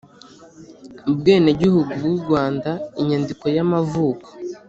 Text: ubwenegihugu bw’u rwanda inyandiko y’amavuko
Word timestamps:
ubwenegihugu 1.11 1.91
bw’u 1.99 2.15
rwanda 2.23 2.71
inyandiko 3.01 3.45
y’amavuko 3.55 4.27